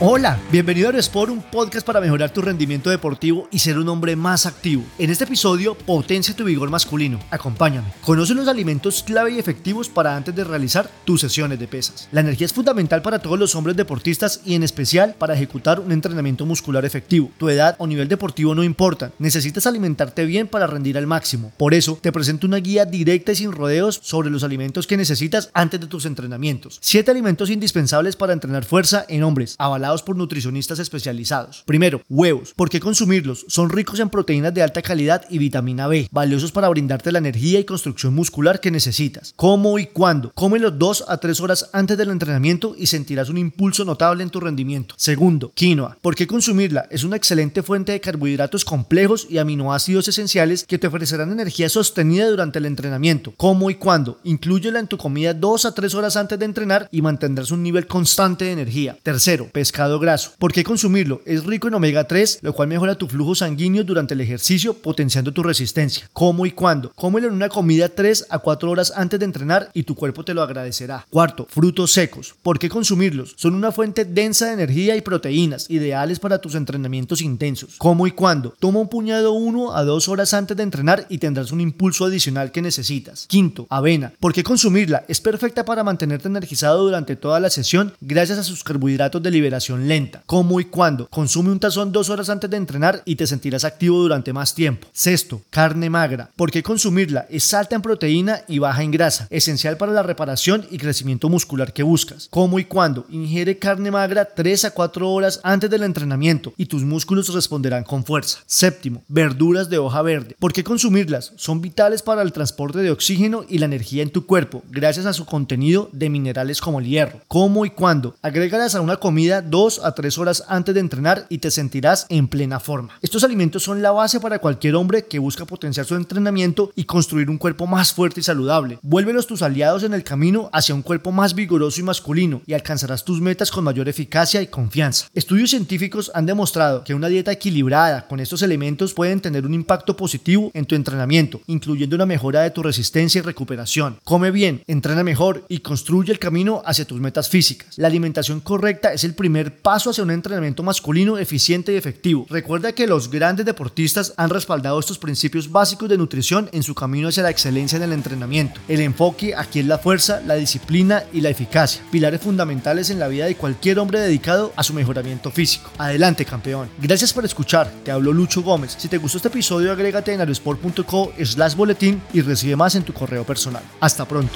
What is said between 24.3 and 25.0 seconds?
los alimentos que